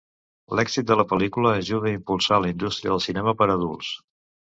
L'èxit 0.59 0.85
de 0.91 0.95
la 1.01 1.03
pel·lícula 1.11 1.51
ajudà 1.59 1.87
a 1.89 1.93
impulsar 1.97 2.39
la 2.45 2.49
indústria 2.53 2.95
del 2.95 3.05
cinema 3.07 3.35
per 3.43 3.49
a 3.49 3.51
adults. 3.59 3.93